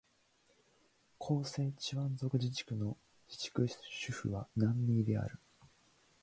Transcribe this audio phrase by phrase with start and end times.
[1.19, 3.77] 広西チワン族自治区の自治区首
[4.11, 5.39] 府は南寧である